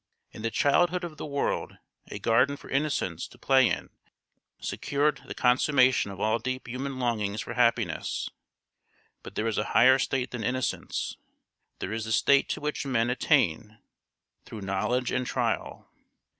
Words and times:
In 0.31 0.41
the 0.41 0.49
childhood 0.49 1.03
of 1.03 1.17
the 1.17 1.27
world 1.27 1.77
a 2.09 2.17
garden 2.17 2.57
for 2.57 2.71
innocence 2.71 3.27
to 3.27 3.37
play 3.37 3.69
in 3.69 3.91
secured 4.59 5.21
the 5.27 5.35
consummation 5.35 6.09
of 6.09 6.19
all 6.19 6.39
deep 6.39 6.67
human 6.67 6.97
longings 6.97 7.41
for 7.41 7.53
happiness; 7.53 8.27
but 9.21 9.35
there 9.35 9.45
is 9.45 9.59
a 9.59 9.63
higher 9.77 9.99
state 9.99 10.31
than 10.31 10.43
innocence: 10.43 11.17
there 11.77 11.93
is 11.93 12.05
the 12.05 12.11
state 12.11 12.49
to 12.49 12.59
which 12.59 12.83
men 12.83 13.11
attain 13.11 13.77
through 14.43 14.61
knowledge 14.61 15.11
and 15.11 15.27
trial. 15.27 15.87